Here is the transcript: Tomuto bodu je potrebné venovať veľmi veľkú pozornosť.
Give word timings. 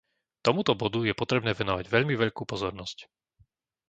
Tomuto 0.45 0.71
bodu 0.81 0.99
je 1.07 1.13
potrebné 1.21 1.51
venovať 1.61 1.85
veľmi 1.95 2.15
veľkú 2.23 2.41
pozornosť. 2.51 2.97